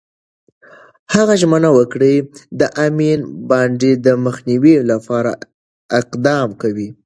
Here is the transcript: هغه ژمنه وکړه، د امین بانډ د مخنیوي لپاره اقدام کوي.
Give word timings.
هغه 1.13 1.33
ژمنه 1.41 1.69
وکړه، 1.77 2.11
د 2.59 2.61
امین 2.85 3.19
بانډ 3.49 3.81
د 4.05 4.07
مخنیوي 4.25 4.75
لپاره 4.91 5.31
اقدام 5.99 6.49
کوي. 6.61 6.89